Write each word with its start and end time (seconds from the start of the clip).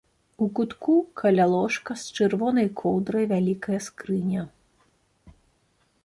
У 0.43 0.45
кутку 0.59 0.93
каля 1.21 1.45
ложка 1.55 1.91
з 2.03 2.15
чырвонай 2.15 2.67
коўдрай 2.81 3.25
вялікая 3.33 3.77
скрыня. 3.89 4.47